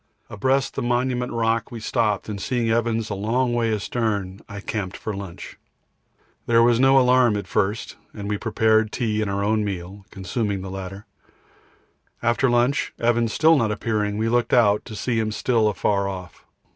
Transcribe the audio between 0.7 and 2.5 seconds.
the Monument Rock we stopped, and